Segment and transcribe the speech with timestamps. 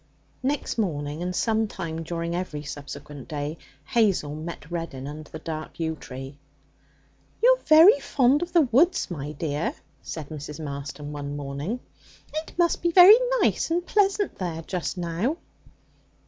[0.41, 5.79] Next morning, and some time during every subsequent day, Hazel met Reddin under the dark
[5.79, 6.39] yew tree.
[7.43, 10.59] 'You're very fond of the woods, my dear,' said Mrs.
[10.59, 11.81] Marston one morning.
[12.33, 15.37] 'It must be very nice and pleasant there just now.'